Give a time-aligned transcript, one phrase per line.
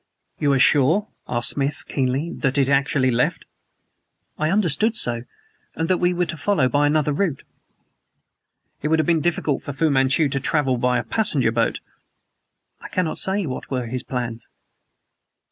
[0.39, 3.45] "You are sure," asked Smith keenly, "that it has actually left?"
[4.39, 5.25] "I understood so,
[5.75, 7.43] and that we were to follow by another route."
[8.81, 11.81] "It would have been difficult for Fu Manchu to travel by a passenger boat?"
[12.79, 14.47] "I cannot say what were his plans."